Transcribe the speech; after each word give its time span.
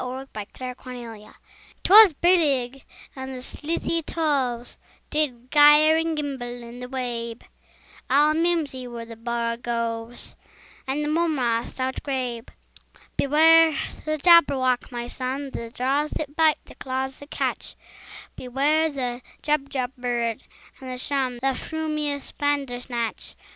Lewis 0.03 0.27
Carroll 0.33 0.73
Jabberwocky 0.81 1.29
'TWAS 1.83 2.13
brillig, 2.13 2.81
and 3.15 3.35
the 3.35 3.43
slithy 3.43 4.01
toves 4.01 4.79
Did 5.11 5.51
gyre 5.51 5.95
and 5.95 6.17
gimble 6.17 6.63
in 6.63 6.79
the 6.79 6.89
wabe: 6.89 7.43
All 8.09 8.33
mimsy 8.33 8.87
were 8.87 9.05
the 9.05 9.15
borogoves, 9.15 10.33
And 10.87 11.03
the 11.03 11.07
mome 11.07 11.37
raths 11.37 11.77
outgrabe. 11.79 12.47
"Beware 13.15 13.77
the 14.03 14.17
Jabberwock, 14.17 14.91
my 14.91 15.05
son! 15.05 15.51
The 15.51 15.69
jaws 15.69 16.09
that 16.17 16.35
bite, 16.35 16.57
the 16.65 16.73
claws 16.73 17.19
that 17.19 17.29
catch! 17.29 17.75
Beware 18.35 18.89
the 18.89 19.21
Jubjub 19.43 19.91
bird, 19.97 20.41
and 20.79 20.99
shun 20.99 21.35
The 21.43 21.53
frumious 21.53 22.31
Bandersnatch!" 22.35 23.35